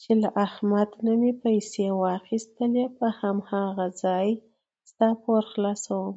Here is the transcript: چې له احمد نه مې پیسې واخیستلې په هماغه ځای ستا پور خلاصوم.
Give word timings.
چې 0.00 0.12
له 0.22 0.28
احمد 0.46 0.90
نه 1.04 1.12
مې 1.20 1.32
پیسې 1.44 1.86
واخیستلې 2.02 2.84
په 2.98 3.06
هماغه 3.18 3.86
ځای 4.02 4.28
ستا 4.90 5.08
پور 5.22 5.42
خلاصوم. 5.52 6.14